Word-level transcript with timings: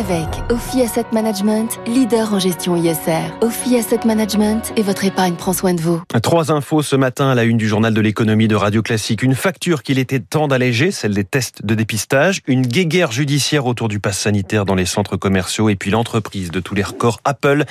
avec 0.00 0.28
Ophi 0.48 0.80
Asset 0.80 1.04
Management, 1.12 1.78
leader 1.86 2.32
en 2.32 2.38
gestion 2.38 2.74
ISR. 2.74 3.34
Ophi 3.42 3.76
Asset 3.76 4.00
Management 4.06 4.72
et 4.76 4.82
votre 4.82 5.04
épargne 5.04 5.34
prend 5.34 5.52
soin 5.52 5.74
de 5.74 5.80
vous. 5.82 6.00
Trois 6.22 6.50
infos 6.50 6.80
ce 6.80 6.96
matin 6.96 7.28
à 7.28 7.34
la 7.34 7.44
une 7.44 7.58
du 7.58 7.68
journal 7.68 7.92
de 7.92 8.00
l'économie 8.00 8.48
de 8.48 8.56
Radio 8.56 8.80
Classique. 8.80 9.22
Une 9.22 9.34
facture 9.34 9.82
qu'il 9.82 9.98
était 9.98 10.18
temps 10.18 10.48
d'alléger, 10.48 10.90
celle 10.90 11.12
des 11.12 11.24
tests 11.24 11.66
de 11.66 11.74
dépistage. 11.74 12.40
Une 12.46 12.66
guéguerre 12.66 13.12
judiciaire 13.12 13.66
autour 13.66 13.88
du 13.88 14.00
pass 14.00 14.18
sanitaire 14.18 14.64
dans 14.64 14.74
les 14.74 14.86
centres 14.86 15.18
commerciaux. 15.18 15.68
Et 15.68 15.76
puis 15.76 15.90
l'entreprise 15.90 16.50
de 16.50 16.60
tous 16.60 16.74
les 16.74 16.82
records 16.82 17.20
Apple 17.24 17.64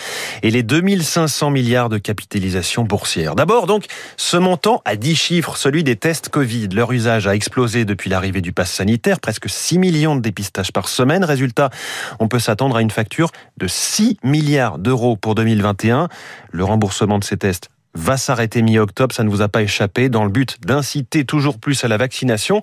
et 0.44 0.52
les 0.52 0.62
2500 0.62 1.50
milliards 1.50 1.90
de 1.90 1.98
capitalisation 1.98 2.84
boursière. 2.84 3.34
D'abord 3.34 3.66
donc, 3.66 3.86
ce 4.18 4.38
montant 4.38 4.84
à 4.86 4.98
10 4.98 5.16
chiffres, 5.16 5.58
celui 5.58 5.84
des 5.84 5.96
tests 5.96 6.30
Covid. 6.30 6.68
Leur 6.68 6.92
usage 6.92 7.26
a 7.26 7.34
explosé 7.34 7.86
depuis 7.86 8.12
l'arrivée 8.12 8.42
du 8.42 8.52
pass 8.52 8.72
sanitaire. 8.72 9.20
Presque 9.20 9.50
6 9.50 9.80
millions 9.80 10.16
de 10.16 10.22
dépistages 10.22 10.72
par 10.72 10.90
semaine. 10.90 11.24
Résultat, 11.24 11.72
on 12.20 12.28
peut 12.28 12.40
s'attendre 12.40 12.76
à 12.76 12.82
une 12.82 12.92
facture 12.92 13.32
de 13.58 13.68
6 13.68 14.18
milliards 14.24 14.78
d'euros 14.78 15.16
pour 15.16 15.36
2021. 15.36 16.10
Le 16.52 16.64
remboursement 16.64 17.20
de 17.20 17.24
ces 17.24 17.38
tests 17.38 17.70
va 17.96 18.18
s'arrêter 18.18 18.62
mi-octobre, 18.62 19.14
ça 19.16 19.24
ne 19.24 19.30
vous 19.30 19.42
a 19.42 19.48
pas 19.48 19.64
échappé, 19.64 20.10
dans 20.10 20.24
le 20.24 20.30
but 20.30 20.58
d'inciter 20.62 21.26
toujours 21.26 21.58
plus 21.58 21.84
à 21.84 21.88
la 21.88 21.98
vaccination. 21.98 22.62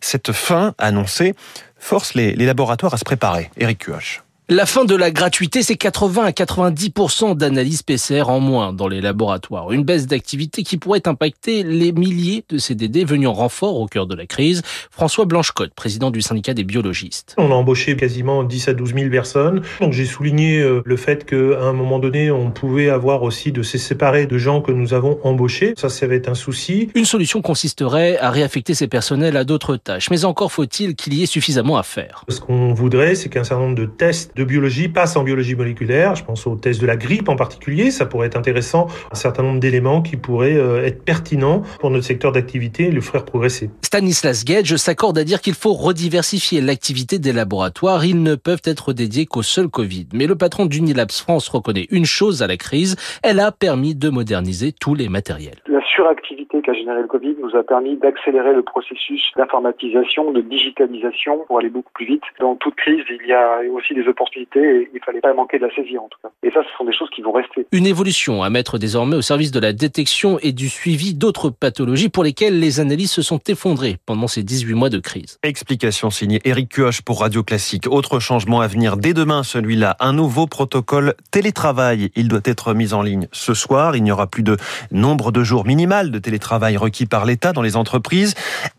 Cette 0.00 0.32
fin 0.32 0.74
annoncée 0.78 1.34
force 1.76 2.14
les, 2.14 2.34
laboratoires 2.34 2.94
à 2.94 2.96
se 2.96 3.04
préparer. 3.04 3.50
Eric 3.56 3.78
Cuoche. 3.78 4.22
La 4.48 4.66
fin 4.66 4.84
de 4.84 4.96
la 4.96 5.12
gratuité, 5.12 5.62
c'est 5.62 5.76
80 5.76 6.24
à 6.24 6.30
90% 6.30 7.36
d'analyses 7.36 7.82
PCR 7.82 8.24
en 8.28 8.40
moins 8.40 8.72
dans 8.72 8.88
les 8.88 9.00
laboratoires. 9.00 9.70
Une 9.70 9.84
baisse 9.84 10.08
d'activité 10.08 10.64
qui 10.64 10.78
pourrait 10.78 11.06
impacter 11.06 11.62
les 11.62 11.92
milliers 11.92 12.44
de 12.48 12.58
CDD 12.58 13.04
venus 13.04 13.28
en 13.28 13.34
renfort 13.34 13.78
au 13.78 13.86
cœur 13.86 14.08
de 14.08 14.16
la 14.16 14.26
crise. 14.26 14.62
François 14.90 15.26
Blanchecotte, 15.26 15.72
président 15.74 16.10
du 16.10 16.22
syndicat 16.22 16.54
des 16.54 16.64
biologistes. 16.64 17.36
On 17.38 17.52
a 17.52 17.54
embauché 17.54 17.94
quasiment 17.96 18.42
10 18.42 18.68
à 18.68 18.74
12 18.74 18.94
000 18.94 19.10
personnes. 19.10 19.62
Donc 19.80 19.92
j'ai 19.92 20.06
souligné 20.06 20.58
euh, 20.58 20.82
le 20.84 20.96
fait 20.96 21.24
qu'à 21.24 21.62
un 21.62 21.72
moment 21.72 22.00
donné, 22.00 22.32
on 22.32 22.50
pouvait 22.50 22.90
avoir 22.90 23.22
aussi 23.22 23.52
de 23.52 23.62
se 23.62 23.78
séparer 23.78 24.26
de 24.26 24.38
gens 24.38 24.60
que 24.60 24.72
nous 24.72 24.92
avons 24.92 25.20
embauchés. 25.22 25.74
Ça, 25.76 25.88
ça 25.88 26.08
va 26.08 26.16
être 26.16 26.28
un 26.28 26.34
souci. 26.34 26.90
Une 26.96 27.04
solution 27.04 27.42
consisterait 27.42 28.18
à 28.18 28.30
réaffecter 28.30 28.74
ces 28.74 28.88
personnels 28.88 29.36
à 29.36 29.44
d'autres 29.44 29.76
tâches. 29.76 30.10
Mais 30.10 30.24
encore 30.24 30.50
faut-il 30.50 30.96
qu'il 30.96 31.14
y 31.14 31.22
ait 31.22 31.26
suffisamment 31.26 31.76
à 31.78 31.84
faire. 31.84 32.24
Ce 32.28 32.40
qu'on 32.40 32.74
voudrait, 32.74 33.14
c'est 33.14 33.28
qu'un 33.28 33.44
certain 33.44 33.62
nombre 33.62 33.76
de 33.76 33.86
tests 33.86 34.31
de 34.36 34.44
biologie 34.44 34.88
passe 34.88 35.16
en 35.16 35.24
biologie 35.24 35.54
moléculaire. 35.54 36.14
Je 36.14 36.24
pense 36.24 36.46
aux 36.46 36.56
tests 36.56 36.80
de 36.80 36.86
la 36.86 36.96
grippe 36.96 37.28
en 37.28 37.36
particulier. 37.36 37.90
Ça 37.90 38.06
pourrait 38.06 38.26
être 38.26 38.36
intéressant. 38.36 38.86
Un 39.10 39.14
certain 39.14 39.42
nombre 39.42 39.60
d'éléments 39.60 40.02
qui 40.02 40.16
pourraient 40.16 40.56
euh, 40.56 40.84
être 40.84 41.04
pertinents 41.04 41.62
pour 41.80 41.90
notre 41.90 42.04
secteur 42.04 42.32
d'activité 42.32 42.84
et 42.84 42.90
le 42.90 43.00
faire 43.00 43.24
progresser. 43.24 43.70
Stanislas 43.82 44.44
Gage 44.44 44.76
s'accorde 44.76 45.18
à 45.18 45.24
dire 45.24 45.40
qu'il 45.40 45.54
faut 45.54 45.74
rediversifier 45.74 46.60
l'activité 46.60 47.18
des 47.18 47.32
laboratoires. 47.32 48.04
Ils 48.04 48.22
ne 48.22 48.34
peuvent 48.34 48.62
être 48.64 48.92
dédiés 48.92 49.26
qu'au 49.26 49.42
seul 49.42 49.68
Covid. 49.68 50.08
Mais 50.12 50.26
le 50.26 50.36
patron 50.36 50.66
d'Unilabs 50.66 51.12
France 51.12 51.48
reconnaît 51.48 51.86
une 51.90 52.06
chose 52.06 52.42
à 52.42 52.46
la 52.46 52.56
crise. 52.56 52.96
Elle 53.22 53.40
a 53.40 53.52
permis 53.52 53.94
de 53.94 54.08
moderniser 54.08 54.72
tous 54.72 54.94
les 54.94 55.08
matériels 55.08 55.62
suractivité 55.94 56.62
qu'a 56.62 56.72
généré 56.72 57.02
le 57.02 57.08
Covid 57.08 57.36
nous 57.40 57.54
a 57.56 57.62
permis 57.62 57.96
d'accélérer 57.96 58.54
le 58.54 58.62
processus 58.62 59.22
d'informatisation, 59.36 60.32
de 60.32 60.40
digitalisation 60.40 61.44
pour 61.46 61.58
aller 61.58 61.68
beaucoup 61.68 61.92
plus 61.92 62.06
vite. 62.06 62.22
Dans 62.40 62.56
toute 62.56 62.74
crise, 62.76 63.02
il 63.10 63.26
y 63.26 63.32
a 63.32 63.60
aussi 63.72 63.94
des 63.94 64.06
opportunités 64.08 64.60
et 64.60 64.90
il 64.94 65.00
fallait 65.04 65.20
pas 65.20 65.34
manquer 65.34 65.58
de 65.58 65.66
la 65.66 65.74
saisir 65.74 66.02
en 66.02 66.08
tout 66.08 66.18
cas. 66.22 66.30
Et 66.42 66.50
ça, 66.50 66.62
ce 66.62 66.76
sont 66.76 66.84
des 66.84 66.92
choses 66.92 67.10
qui 67.10 67.22
vont 67.22 67.32
rester. 67.32 67.66
Une 67.72 67.86
évolution 67.86 68.42
à 68.42 68.50
mettre 68.50 68.78
désormais 68.78 69.16
au 69.16 69.22
service 69.22 69.52
de 69.52 69.60
la 69.60 69.72
détection 69.72 70.38
et 70.40 70.52
du 70.52 70.68
suivi 70.68 71.14
d'autres 71.14 71.50
pathologies 71.50 72.08
pour 72.08 72.24
lesquelles 72.24 72.58
les 72.58 72.80
analyses 72.80 73.12
se 73.12 73.22
sont 73.22 73.40
effondrées 73.48 73.96
pendant 74.06 74.26
ces 74.26 74.42
18 74.42 74.74
mois 74.74 74.90
de 74.90 74.98
crise. 74.98 75.38
Explication 75.42 76.10
signée 76.10 76.40
Eric 76.44 76.70
Cuoche 76.70 77.02
pour 77.02 77.20
Radio 77.20 77.42
Classique. 77.42 77.86
Autre 77.90 78.18
changement 78.18 78.60
à 78.60 78.66
venir 78.66 78.96
dès 78.96 79.12
demain, 79.14 79.42
celui-là, 79.42 79.96
un 80.00 80.12
nouveau 80.12 80.46
protocole 80.46 81.14
télétravail. 81.30 82.10
Il 82.16 82.28
doit 82.28 82.40
être 82.44 82.74
mis 82.74 82.94
en 82.94 83.02
ligne 83.02 83.28
ce 83.32 83.54
soir. 83.54 83.96
Il 83.96 84.02
n'y 84.02 84.12
aura 84.12 84.26
plus 84.26 84.42
de 84.42 84.56
nombre 84.90 85.32
de 85.32 85.42
jours 85.42 85.64
de 85.86 86.18
télétravail 86.18 86.76
requis 86.76 87.06
par 87.06 87.24
l'État 87.24 87.52
dans 87.52 87.62
les 87.62 87.76
entreprises. 87.76 88.34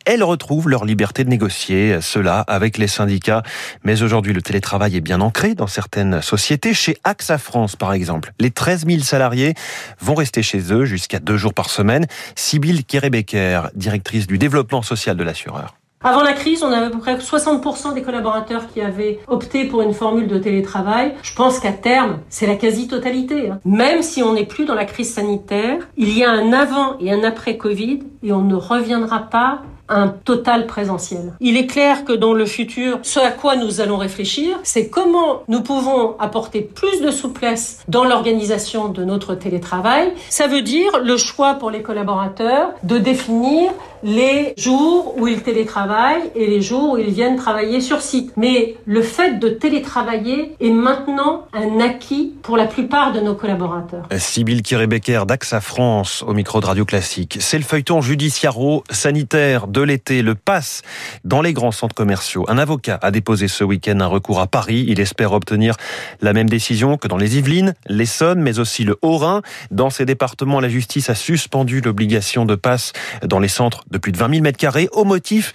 Elles 0.06 0.24
retrouvent 0.24 0.70
leur 0.70 0.86
liberté 0.86 1.24
de 1.24 1.30
négocier, 1.30 2.00
cela 2.02 2.40
avec 2.40 2.78
les 2.78 2.88
syndicats. 2.88 3.44
Mais 3.84 4.02
aujourd'hui, 4.02 4.34
le 4.34 4.42
télétravail 4.42 4.96
est 4.96 5.02
bien 5.02 5.22
ancré 5.22 5.54
dans 5.54 5.68
certaines 5.68 6.22
sociétés. 6.22 6.74
Chez 6.74 6.98
AXA 7.04 7.38
France, 7.38 7.76
par 7.76 7.94
exemple, 7.94 8.34
les 8.40 8.52
13 8.52 8.86
000 8.88 9.02
salariés 9.02 9.54
vont 10.00 10.16
rester 10.16 10.42
chez 10.44 10.74
eux 10.74 10.86
jusqu'à 10.86 11.20
deux 11.20 11.38
jours 11.38 11.54
par 11.54 11.70
semaine. 11.70 12.08
Sybille 12.36 12.86
Kérébecker, 12.86 13.70
directrice 13.76 14.26
du 14.26 14.38
développement 14.38 14.82
social 14.82 15.18
de 15.18 15.24
l'assureur. 15.24 15.76
Avant 16.04 16.22
la 16.22 16.34
crise, 16.34 16.64
on 16.64 16.72
avait 16.72 16.88
à 16.88 16.90
peu 16.90 17.00
près 17.00 17.16
60% 17.16 17.94
des 17.94 18.02
collaborateurs 18.02 18.68
qui 18.68 18.82
avaient 18.82 19.20
opté 19.28 19.66
pour 19.66 19.82
une 19.82 19.94
formule 19.94 20.28
de 20.28 20.38
télétravail. 20.38 21.14
Je 21.24 21.34
pense 21.34 21.60
qu'à 21.60 21.72
terme, 21.72 22.20
c'est 22.28 22.46
la 22.46 22.56
quasi-totalité. 22.56 23.50
Hein. 23.50 23.60
Même 23.64 24.02
si 24.02 24.22
on 24.22 24.34
n'est 24.34 24.46
plus 24.46 24.66
dans 24.66 24.76
la 24.76 24.86
crise 24.86 25.14
sanitaire, 25.14 25.88
il 25.96 26.18
y 26.18 26.26
a 26.26 26.32
un 26.32 26.52
avant 26.52 26.98
et 27.00 27.12
un 27.12 27.24
après 27.24 27.58
Covid 27.58 28.02
et 28.22 28.34
on 28.34 28.42
ne 28.42 28.56
reviendra 28.56 29.20
pas 29.20 29.62
un 29.94 30.08
total 30.08 30.68
présentiel. 30.68 31.34
Il 31.40 31.58
est 31.58 31.68
clair 31.68 32.06
que 32.06 32.14
dans 32.14 32.34
le 32.34 32.46
futur, 32.46 33.00
ce 33.04 33.20
à 33.20 33.32
quoi 33.32 33.56
nous 33.56 33.82
allons 33.82 33.98
réfléchir, 33.98 34.58
c'est 34.64 34.90
comment 34.90 35.44
nous 35.48 35.62
pouvons 35.62 36.16
apporter 36.20 36.62
plus 36.62 37.02
de 37.02 37.12
souplesse 37.12 37.80
dans 37.88 38.04
l'organisation 38.04 38.90
de 38.90 39.04
notre 39.04 39.36
télétravail. 39.36 40.12
Ça 40.30 40.48
veut 40.48 40.62
dire 40.62 41.00
le 41.04 41.18
choix 41.18 41.56
pour 41.56 41.72
les 41.72 41.82
collaborateurs 41.82 42.72
de 42.84 42.98
définir 42.98 43.72
les 44.04 44.54
jours 44.58 45.16
où 45.18 45.28
ils 45.28 45.42
télétravaillent 45.42 46.30
et 46.36 46.46
les 46.46 46.62
jours 46.62 46.94
où 46.94 46.98
ils 46.98 47.12
viennent 47.12 47.38
travailler 47.38 47.80
sur 47.80 48.02
site. 48.02 48.34
Mais 48.36 48.76
le 48.86 49.02
fait 49.02 49.40
de 49.40 49.50
télétravailler 49.50 50.56
est 50.60 50.70
maintenant 50.70 51.46
un 51.54 51.80
acquis 51.80 52.34
pour 52.42 52.58
la 52.58 52.66
plupart 52.66 53.14
de 53.14 53.22
nos 53.22 53.34
collaborateurs. 53.34 54.08
Sybille 54.18 54.62
Kirebecker 54.62 55.26
d'AXA 55.26 55.62
France 55.62 56.24
au 56.28 56.34
micro 56.34 56.60
de 56.60 56.66
Radio 56.66 56.84
Classique. 56.84 57.38
C'est 57.40 57.58
le 57.58 57.64
feuilleton 57.64 58.02
judiciaro-sanitaire 58.02 59.68
de 59.68 59.82
l'été, 59.84 60.22
le 60.22 60.36
passe 60.36 60.82
dans 61.24 61.42
les 61.42 61.54
grands 61.54 61.72
centres 61.72 61.96
commerciaux. 61.96 62.46
Un 62.48 62.58
avocat 62.58 63.00
a 63.02 63.12
déposé 63.12 63.48
ce 63.48 63.64
week-end 63.64 64.00
un 64.00 64.08
recours 64.08 64.40
à 64.40 64.48
Paris. 64.48 64.86
Il 64.88 65.00
espère 65.00 65.34
obtenir 65.34 65.76
la 66.22 66.34
même 66.34 66.50
décision 66.50 66.98
que 66.98 67.08
dans 67.08 67.18
les 67.18 67.38
Yvelines, 67.38 67.74
l'Essonne, 67.88 68.42
mais 68.42 68.60
aussi 68.60 68.84
le 68.84 68.98
Haut-Rhin. 69.02 69.42
Dans 69.72 69.90
ces 69.90 70.06
départements, 70.06 70.60
la 70.60 70.70
justice 70.70 71.10
a 71.10 71.16
suspendu 71.16 71.82
l'obligation 71.82 72.46
de 72.46 72.56
passe 72.56 72.94
dans 73.24 73.40
les 73.40 73.48
centres 73.48 73.84
de 73.92 73.98
plus 73.98 74.12
de 74.12 74.18
20 74.18 74.30
000 74.30 74.42
mètres 74.42 74.58
carrés 74.58 74.90
au 74.92 75.04
motif 75.04 75.54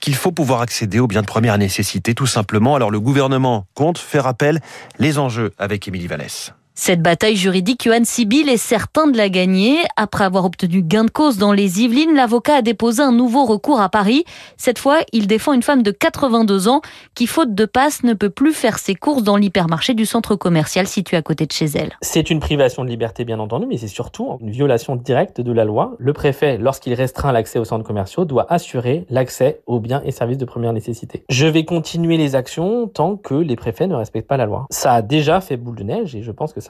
qu'il 0.00 0.14
faut 0.14 0.32
pouvoir 0.32 0.60
accéder 0.60 1.00
aux 1.00 1.06
biens 1.06 1.22
de 1.22 1.26
première 1.26 1.58
nécessité, 1.58 2.14
tout 2.14 2.26
simplement. 2.26 2.76
Alors 2.76 2.90
le 2.90 3.00
gouvernement 3.00 3.66
compte 3.74 3.98
faire 3.98 4.26
appel 4.26 4.60
les 4.98 5.18
enjeux 5.18 5.52
avec 5.58 5.88
Émilie 5.88 6.06
Vallès. 6.06 6.52
Cette 6.80 7.02
bataille 7.02 7.34
juridique, 7.34 7.82
Johan 7.84 8.04
Sibyl 8.04 8.48
est 8.48 8.56
certain 8.56 9.08
de 9.08 9.16
la 9.16 9.28
gagner. 9.28 9.78
Après 9.96 10.22
avoir 10.22 10.44
obtenu 10.44 10.80
gain 10.80 11.04
de 11.04 11.10
cause 11.10 11.36
dans 11.36 11.52
les 11.52 11.82
Yvelines, 11.82 12.14
l'avocat 12.14 12.54
a 12.54 12.62
déposé 12.62 13.02
un 13.02 13.10
nouveau 13.10 13.44
recours 13.46 13.80
à 13.80 13.88
Paris. 13.88 14.24
Cette 14.56 14.78
fois, 14.78 15.00
il 15.12 15.26
défend 15.26 15.54
une 15.54 15.64
femme 15.64 15.82
de 15.82 15.90
82 15.90 16.68
ans 16.68 16.80
qui, 17.16 17.26
faute 17.26 17.52
de 17.52 17.64
passe, 17.64 18.04
ne 18.04 18.14
peut 18.14 18.30
plus 18.30 18.52
faire 18.52 18.78
ses 18.78 18.94
courses 18.94 19.24
dans 19.24 19.36
l'hypermarché 19.36 19.92
du 19.92 20.06
centre 20.06 20.36
commercial 20.36 20.86
situé 20.86 21.16
à 21.16 21.22
côté 21.22 21.46
de 21.46 21.52
chez 21.52 21.64
elle. 21.64 21.90
C'est 22.00 22.30
une 22.30 22.38
privation 22.38 22.84
de 22.84 22.88
liberté, 22.88 23.24
bien 23.24 23.40
entendu, 23.40 23.66
mais 23.66 23.76
c'est 23.76 23.88
surtout 23.88 24.38
une 24.40 24.52
violation 24.52 24.94
directe 24.94 25.40
de 25.40 25.52
la 25.52 25.64
loi. 25.64 25.96
Le 25.98 26.12
préfet, 26.12 26.58
lorsqu'il 26.58 26.94
restreint 26.94 27.32
l'accès 27.32 27.58
aux 27.58 27.64
centres 27.64 27.84
commerciaux, 27.84 28.24
doit 28.24 28.46
assurer 28.50 29.04
l'accès 29.10 29.62
aux 29.66 29.80
biens 29.80 30.00
et 30.04 30.12
services 30.12 30.38
de 30.38 30.44
première 30.44 30.72
nécessité. 30.72 31.24
Je 31.28 31.48
vais 31.48 31.64
continuer 31.64 32.16
les 32.16 32.36
actions 32.36 32.86
tant 32.86 33.16
que 33.16 33.34
les 33.34 33.56
préfets 33.56 33.88
ne 33.88 33.96
respectent 33.96 34.28
pas 34.28 34.36
la 34.36 34.46
loi. 34.46 34.66
Ça 34.70 34.92
a 34.92 35.02
déjà 35.02 35.40
fait 35.40 35.56
boule 35.56 35.74
de 35.74 35.82
neige 35.82 36.14
et 36.14 36.22
je 36.22 36.30
pense 36.30 36.52
que 36.52 36.60
ça 36.60 36.67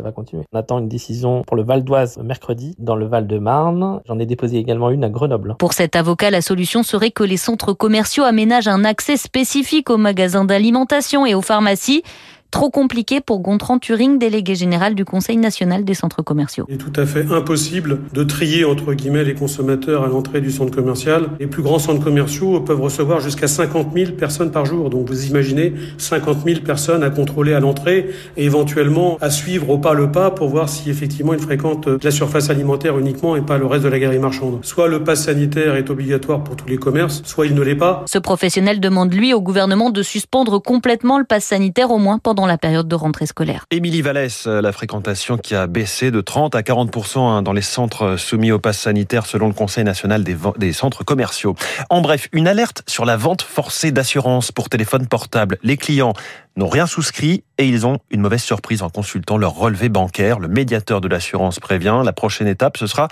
On 0.53 0.59
attend 0.59 0.79
une 0.79 0.89
décision 0.89 1.43
pour 1.47 1.57
le 1.57 1.63
Val 1.63 1.85
d'Oise 1.85 2.19
mercredi, 2.19 2.75
dans 2.79 2.97
le 2.97 3.07
Val-de-Marne. 3.07 4.01
J'en 4.07 4.19
ai 4.19 4.27
déposé 4.27 4.59
également 4.59 4.91
une 4.91 5.05
à 5.05 5.09
Grenoble. 5.09 5.57
Pour 5.59 5.73
cet 5.73 5.97
avocat, 5.97 6.31
la 6.31 6.41
solution 6.41 6.83
serait 6.83 7.11
que 7.11 7.25
les 7.25 7.37
centres 7.37 7.73
commerciaux 7.73 8.25
aménagent 8.25 8.69
un 8.69 8.85
accès 8.85 9.17
spécifique 9.17 9.91
aux 9.91 9.97
magasins 9.97 10.45
d'alimentation 10.45 11.27
et 11.27 11.35
aux 11.35 11.43
pharmacies. 11.43 12.03
Trop 12.50 12.71
compliqué 12.71 13.21
pour 13.21 13.41
Gontran 13.41 13.79
Turing, 13.79 14.19
délégué 14.19 14.55
général 14.55 14.95
du 14.95 15.05
Conseil 15.05 15.37
national 15.37 15.85
des 15.85 15.93
centres 15.93 16.23
commerciaux. 16.23 16.65
Il 16.71 16.77
est 16.77 16.79
tout 16.79 16.99
à 16.99 17.05
fait 17.05 17.27
impossible 17.31 17.99
de 18.15 18.25
trier 18.25 18.65
entre 18.65 18.95
guillemets 18.95 19.23
les 19.23 19.35
consommateurs 19.35 20.03
à 20.03 20.06
l'entrée 20.06 20.41
du 20.41 20.50
centre 20.50 20.75
commercial. 20.75 21.29
Les 21.41 21.47
plus 21.47 21.62
grands 21.62 21.79
centres 21.79 22.03
commerciaux 22.03 22.61
peuvent 22.61 22.81
recevoir 22.81 23.21
jusqu'à 23.21 23.49
50 23.49 23.89
000 23.95 24.12
personnes 24.12 24.50
par 24.50 24.65
jour. 24.65 24.89
Donc 24.89 25.09
vous 25.09 25.27
imaginez 25.27 25.75
50 25.99 26.39
000 26.47 26.61
personnes 26.61 27.03
à 27.03 27.11
contrôler 27.11 27.53
à 27.53 27.61
l'entrée 27.61 28.09
et 28.39 28.47
éventuellement 28.47 29.19
à 29.21 29.29
suivre 29.29 29.69
au 29.69 29.77
pas 29.77 29.93
le 29.93 30.11
pas 30.11 30.31
pour 30.31 30.49
voir 30.49 30.71
si 30.71 30.89
effectivement 30.89 31.35
ils 31.35 31.41
fréquentent 31.41 31.89
la 32.03 32.11
surface 32.11 32.49
alimentaire 32.49 32.99
uniquement 32.99 33.37
et 33.37 33.43
pas 33.43 33.59
le 33.59 33.67
reste 33.67 33.85
de 33.85 33.91
la 33.91 33.99
galerie 33.99 34.21
marchande. 34.21 34.61
Soit 34.62 34.89
le 34.89 35.05
pass 35.05 35.25
sanitaire 35.25 35.77
est 35.77 35.91
obligatoire 35.91 36.43
pour 36.43 36.56
tous 36.56 36.69
les 36.69 36.79
commerces, 36.79 37.23
soit 37.27 37.44
il 37.44 37.55
ne 37.55 37.61
l'est 37.61 37.75
pas. 37.75 38.05
Ce 38.06 38.19
professionnel 38.19 38.81
demande 38.81 39.12
lui 39.12 39.35
au 39.35 39.43
gouvernement 39.43 39.91
de 39.91 40.03
suspendre 40.03 40.62
complètement 40.62 41.19
le 41.19 41.25
pass 41.25 41.44
sanitaire 41.44 41.91
au 41.91 41.99
moins 41.99 42.19
pendant 42.19 42.38
pendant 42.38 42.46
la 42.46 42.56
période 42.56 42.87
de 42.87 42.94
rentrée 42.94 43.26
scolaire. 43.26 43.64
Émilie 43.73 44.00
Vallès, 44.00 44.46
euh, 44.46 44.61
la 44.61 44.70
fréquentation 44.70 45.38
qui 45.38 45.56
a 45.56 45.67
baissé 45.67 46.12
de 46.12 46.20
30 46.20 46.55
à 46.55 46.61
40% 46.61 47.19
hein, 47.19 47.43
dans 47.43 47.52
les 47.52 47.62
centres 47.62 48.17
soumis 48.17 48.52
au 48.52 48.61
pass 48.61 48.79
sanitaire 48.79 49.26
selon 49.26 49.49
le 49.49 49.55
Conseil 49.55 49.82
national 49.82 50.23
des, 50.23 50.37
des 50.56 50.73
centres 50.73 51.02
commerciaux. 51.02 51.56
En 51.90 52.00
bref, 52.00 52.29
une 52.31 52.46
alerte 52.46 52.85
sur 52.87 53.05
la 53.05 53.17
vente 53.17 53.43
forcée 53.43 53.90
d'assurance 53.90 54.52
pour 54.52 54.69
téléphone 54.69 55.08
portable. 55.08 55.58
Les 55.64 55.76
clients 55.76 56.12
n'ont 56.56 56.69
rien 56.69 56.87
souscrit 56.87 57.43
et 57.58 57.67
ils 57.67 57.88
ont 57.88 57.99
une 58.12 58.20
mauvaise 58.20 58.44
surprise 58.44 58.82
en 58.82 58.88
consultant 58.88 59.37
leur 59.37 59.56
relevé 59.56 59.88
bancaire. 59.88 60.38
Le 60.38 60.46
médiateur 60.46 61.00
de 61.00 61.08
l'assurance 61.08 61.58
prévient. 61.58 62.02
La 62.05 62.12
prochaine 62.12 62.46
étape, 62.46 62.76
ce 62.76 62.87
sera 62.87 63.08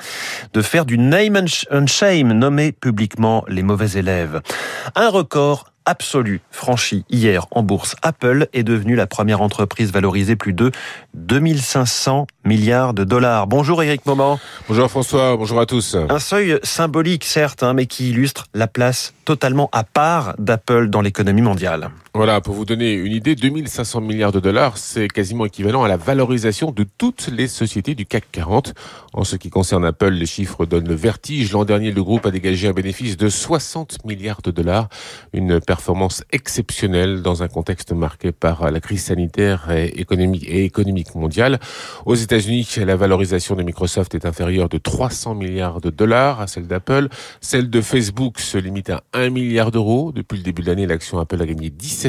de 0.53 0.63
faire 0.63 0.85
du 0.85 0.99
name 0.99 1.37
and 1.73 1.87
shame, 1.89 2.33
nommer 2.33 2.71
publiquement 2.71 3.45
les 3.49 3.65
mauvais 3.65 3.99
élèves. 3.99 4.41
Un 4.95 5.09
record 5.09 5.73
absolu 5.87 6.43
franchi 6.51 7.05
hier 7.09 7.47
en 7.53 7.63
bourse. 7.63 7.97
Apple 8.03 8.49
est 8.53 8.65
devenue 8.65 8.97
la 8.97 9.07
première 9.07 9.41
entreprise 9.41 9.93
valorisée 9.93 10.37
plus 10.37 10.53
de 10.53 10.71
2500 11.15 12.27
milliards 12.45 12.93
de 12.93 13.05
dollars. 13.05 13.47
Bonjour 13.47 13.83
Eric 13.83 14.05
Moment. 14.05 14.39
Bonjour 14.69 14.91
François, 14.91 15.37
bonjour 15.37 15.61
à 15.61 15.67
tous. 15.67 15.97
Un 16.09 16.19
seuil 16.19 16.59
symbolique 16.63 17.25
certes, 17.25 17.63
hein, 17.63 17.73
mais 17.73 17.87
qui 17.87 18.11
illustre 18.11 18.47
la 18.53 18.67
place 18.67 19.15
totalement 19.25 19.71
à 19.73 19.85
part 19.85 20.35
d'Apple 20.39 20.89
dans 20.89 21.01
l'économie 21.01 21.43
mondiale. 21.43 21.91
Voilà, 22.17 22.41
pour 22.41 22.55
vous 22.55 22.65
donner 22.65 22.95
une 22.95 23.13
idée, 23.13 23.35
2500 23.35 24.01
milliards 24.01 24.33
de 24.33 24.41
dollars, 24.41 24.79
c'est 24.79 25.07
quasiment 25.07 25.45
équivalent 25.45 25.85
à 25.85 25.89
la 25.89 25.99
valorisation 25.99 26.71
de 26.71 26.87
toutes 26.97 27.29
les 27.29 27.47
sociétés 27.47 27.95
du 27.95 28.07
CAC 28.07 28.25
40. 28.33 28.73
En 29.13 29.23
ce 29.23 29.37
qui 29.37 29.51
concerne 29.51 29.85
Apple, 29.85 30.13
les 30.13 30.25
chiffres 30.25 30.65
donnent 30.65 30.89
le 30.89 30.95
vertige. 30.95 31.53
L'an 31.53 31.67
dernier, 31.67 31.93
le 31.93 32.03
groupe 32.03 32.25
a 32.25 32.31
dégagé 32.31 32.69
un 32.69 32.73
bénéfice 32.73 33.19
de 33.19 33.29
60 33.29 34.07
milliards 34.07 34.41
de 34.41 34.51
dollars, 34.51 34.89
une 35.35 35.61
performance 35.61 36.25
exceptionnelle 36.33 37.21
dans 37.21 37.43
un 37.43 37.49
contexte 37.49 37.93
marqué 37.93 38.33
par 38.33 38.71
la 38.71 38.81
crise 38.81 39.05
sanitaire 39.05 39.71
et 39.71 40.01
économique, 40.01 40.45
et 40.49 40.65
économique 40.65 41.15
mondiale. 41.17 41.61
Aux 42.07 42.15
États-Unis, 42.15 42.67
la 42.79 42.97
valorisation 42.97 43.57
de 43.57 43.63
Microsoft 43.63 44.15
est 44.15 44.25
inférieure 44.25 44.71
de 44.71 44.79
300 44.79 45.35
milliards 45.35 45.83
de 45.83 45.91
dollars 45.91 46.41
à 46.41 46.47
celle 46.47 46.67
d'Apple. 46.67 47.09
Celle 47.43 47.69
de 47.69 47.83
Facebook 47.83 48.41
se 48.41 48.57
limite 48.57 48.89
à 48.89 49.03
1 49.13 49.29
milliard 49.29 49.71
d'euros. 49.71 50.13
Depuis 50.13 50.39
le 50.39 50.43
début 50.43 50.63
de 50.63 50.69
l'année, 50.69 50.87
l'action 50.87 51.19
Apple 51.19 51.43
a 51.43 51.45
gagné 51.45 51.69
17% 51.69 52.06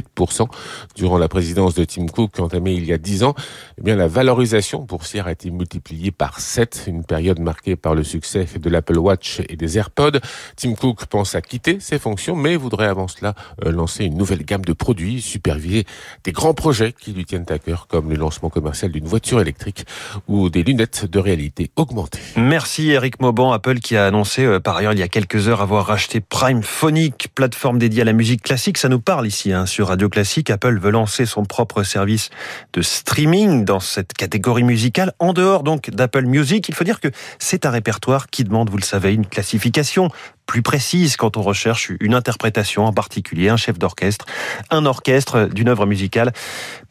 durant 0.96 1.18
la 1.18 1.28
présidence 1.28 1.76
de 1.76 1.84
Tim 1.84 2.08
Cook 2.08 2.40
entamée 2.40 2.74
il 2.74 2.86
y 2.86 2.94
a 2.94 2.98
10 2.98 3.24
ans. 3.24 3.36
Eh 3.78 3.84
bien, 3.84 3.96
la 3.96 4.08
valorisation 4.08 4.82
boursière 4.82 5.28
a 5.28 5.32
été 5.32 5.52
multipliée 5.52 6.12
par 6.12 6.40
7, 6.40 6.86
une 6.88 7.04
période 7.04 7.40
marquée 7.40 7.76
par 7.76 7.96
le 7.96 8.04
succès 8.04 8.46
de 8.60 8.70
l'Apple 8.70 8.98
Watch 8.98 9.42
et 9.50 9.56
des 9.56 9.78
AirPods. 9.78 10.20
Tim 10.56 10.74
Cook 10.74 11.06
pense 11.06 11.36
à 11.36 11.42
quitter 11.42 11.80
ses 11.80 12.00
fonctions, 12.00 12.36
mais 12.36 12.56
voudrait 12.56 12.88
avant 12.88 13.08
cela 13.08 13.36
euh, 13.66 13.72
lancer 13.72 14.06
une 14.06 14.18
nouvelle 14.18 14.44
gamme 14.44 14.66
de 14.66 14.74
produits, 14.74 15.22
superviser 15.22 15.86
des 16.24 16.32
grands 16.32 16.54
projets 16.54 16.94
qui 16.94 17.12
lui 17.12 17.26
tiennent 17.26 17.46
à 17.50 17.60
cœur, 17.60 17.88
comme 17.88 18.10
le 18.10 18.16
lancement 18.16 18.50
commercial 18.50 18.92
d'une 18.92 19.06
voiture 19.06 19.42
électrique 19.42 19.86
ou 20.28 20.50
des 20.50 20.64
lunettes 20.64 21.06
de 21.06 21.20
réalité 21.20 21.72
augmentée. 21.76 22.20
Merci 22.36 22.90
Eric 22.90 23.22
Mauban, 23.22 23.52
Apple 23.52 23.80
qui 23.80 23.96
a 23.96 24.08
annoncé 24.08 24.46
euh, 24.46 24.60
par 24.60 24.78
ailleurs 24.78 24.94
il 24.94 25.00
y 25.00 25.04
a 25.04 25.08
quelques 25.08 25.48
heures 25.48 25.62
avoir 25.62 25.86
racheté 25.86 26.22
Prime 26.22 26.64
Phonic, 26.64 27.30
plateforme 27.36 27.80
dédiée 27.80 28.02
à 28.02 28.06
la 28.06 28.14
musique 28.14 28.44
classique. 28.44 28.78
Ça 28.78 28.90
nous 28.90 29.00
parle 29.00 29.28
ici 29.28 29.54
hein, 29.54 29.66
sur 29.66 29.87
Radio 29.88 30.10
Classique. 30.10 30.50
Apple 30.50 30.80
veut 30.80 30.92
lancer 30.92 31.26
son 31.26 31.46
propre 31.46 31.84
service 31.84 32.30
de 32.74 32.82
streaming 32.82 33.66
dans 33.66 33.80
cette 33.80 34.14
catégorie 34.14 34.64
musicale, 34.64 35.14
en 35.20 35.34
dehors 35.34 35.64
donc 35.64 35.90
d'Apple 35.90 36.26
Music. 36.26 36.70
Il 36.70 36.76
faut 36.76 36.84
dire 36.84 37.00
que 37.00 37.10
c'est 37.40 37.66
un 37.66 37.72
répertoire 37.72 38.28
qui 38.28 38.44
demande, 38.44 38.70
vous 38.70 38.78
le 38.78 38.84
savez, 38.84 39.14
une 39.14 39.26
classification 39.26 40.10
plus 40.48 40.64
précise 40.64 41.18
quand 41.18 41.38
on 41.38 41.44
recherche 41.44 41.92
une 42.00 42.16
interprétation 42.16 42.86
en 42.86 42.94
particulier, 42.94 43.50
un 43.50 43.58
chef 43.58 43.78
d'orchestre, 43.78 44.26
un 44.72 44.86
orchestre 44.86 45.50
d'une 45.54 45.70
œuvre 45.70 45.86
musicale 45.86 46.32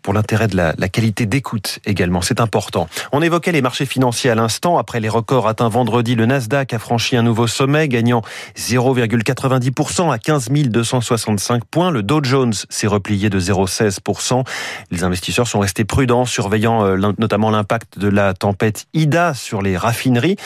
pour 0.02 0.14
l'intérêt 0.14 0.46
de 0.46 0.56
la, 0.56 0.72
la 0.78 0.88
qualité 0.88 1.26
d'écoute 1.26 1.80
également. 1.84 2.22
C'est 2.22 2.40
important. 2.40 2.88
On 3.10 3.22
évoquait 3.22 3.50
les 3.50 3.62
marchés 3.62 3.86
financiers 3.86 4.30
à 4.30 4.36
l'instant. 4.36 4.78
Après 4.78 5.00
les 5.00 5.08
records 5.08 5.48
atteints 5.48 5.68
vendredi, 5.68 6.14
le 6.14 6.26
Nasdaq 6.26 6.72
a 6.74 6.78
franchi 6.78 7.16
un 7.16 7.22
nouveau 7.22 7.48
sommet, 7.48 7.88
gagnant 7.88 8.22
0,90% 8.56 10.12
à 10.12 10.18
15 10.18 10.48
265 10.50 11.64
points. 11.64 11.90
Le 11.90 12.02
Dow 12.02 12.22
Jones 12.22 12.52
s'est 12.68 12.86
replié 12.86 13.30
de 13.30 13.40
0,16%. 13.40 14.44
Les 14.90 15.02
investisseurs 15.02 15.48
sont 15.48 15.58
restés 15.58 15.84
prudents, 15.84 16.24
surveillant 16.24 16.84
euh, 16.84 17.12
notamment 17.18 17.50
l'impact 17.50 17.98
de 17.98 18.08
la 18.08 18.34
tempête 18.34 18.86
Ida 18.94 19.34
sur 19.34 19.62
les 19.62 19.76
raffineries. 19.76 20.36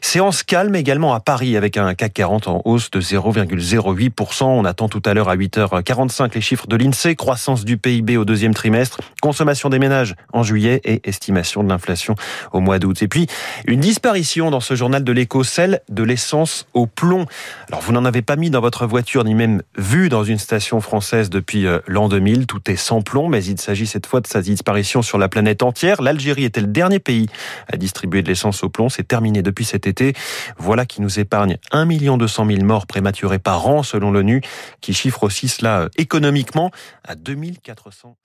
Séance 0.00 0.42
calme 0.42 0.74
également 0.74 1.12
à 1.12 1.20
Paris 1.20 1.56
avec 1.56 1.76
un 1.76 1.94
CAC 1.94 2.12
40 2.14 2.48
en 2.52 2.62
hausse 2.64 2.90
de 2.90 3.00
0,08%. 3.00 4.44
On 4.44 4.64
attend 4.64 4.88
tout 4.88 5.02
à 5.04 5.14
l'heure 5.14 5.28
à 5.28 5.36
8h45 5.36 6.34
les 6.34 6.40
chiffres 6.40 6.66
de 6.66 6.76
l'INSEE, 6.76 7.16
croissance 7.16 7.64
du 7.64 7.76
PIB 7.76 8.16
au 8.16 8.24
deuxième 8.24 8.54
trimestre, 8.54 9.00
consommation 9.20 9.68
des 9.68 9.78
ménages 9.78 10.14
en 10.32 10.42
juillet 10.42 10.80
et 10.84 11.00
estimation 11.04 11.62
de 11.64 11.68
l'inflation 11.68 12.14
au 12.52 12.60
mois 12.60 12.78
d'août. 12.78 13.02
Et 13.02 13.08
puis, 13.08 13.26
une 13.66 13.80
disparition 13.80 14.50
dans 14.50 14.60
ce 14.60 14.74
journal 14.74 15.04
de 15.04 15.12
l'écho, 15.12 15.44
celle 15.44 15.80
de 15.88 16.02
l'essence 16.02 16.66
au 16.74 16.86
plomb. 16.86 17.26
Alors, 17.68 17.80
vous 17.80 17.92
n'en 17.92 18.04
avez 18.04 18.22
pas 18.22 18.36
mis 18.36 18.50
dans 18.50 18.60
votre 18.60 18.86
voiture, 18.86 19.24
ni 19.24 19.34
même 19.34 19.62
vu 19.76 20.08
dans 20.08 20.24
une 20.24 20.38
station 20.38 20.80
française 20.80 21.30
depuis 21.30 21.66
euh, 21.66 21.78
l'an 21.86 22.08
2000. 22.08 22.46
Tout 22.46 22.70
est 22.70 22.76
sans 22.76 23.02
plomb, 23.02 23.28
mais 23.28 23.44
il 23.44 23.60
s'agit 23.60 23.86
cette 23.86 24.06
fois 24.06 24.20
de 24.20 24.26
sa 24.26 24.42
disparition 24.42 25.02
sur 25.02 25.18
la 25.18 25.28
planète 25.28 25.62
entière. 25.62 26.02
L'Algérie 26.02 26.44
était 26.44 26.60
le 26.60 26.66
dernier 26.66 26.98
pays 26.98 27.26
à 27.72 27.76
distribuer 27.76 28.22
de 28.22 28.28
l'essence 28.28 28.62
au 28.62 28.68
plomb. 28.68 28.88
C'est 28.88 29.06
terminé 29.06 29.42
depuis 29.42 29.64
cet 29.64 29.86
été. 29.86 30.14
Voilà 30.58 30.86
qui 30.86 31.00
nous 31.00 31.18
épargne 31.18 31.58
1 31.72 31.86
200 31.86 32.41
000 32.46 32.64
morts 32.64 32.86
prématurés 32.86 33.38
par 33.38 33.66
an, 33.68 33.82
selon 33.82 34.10
l'ONU, 34.10 34.42
qui 34.80 34.94
chiffre 34.94 35.24
aussi 35.24 35.48
cela 35.48 35.82
euh, 35.82 35.88
économiquement 35.96 36.70
à 37.04 37.14
2400. 37.14 38.16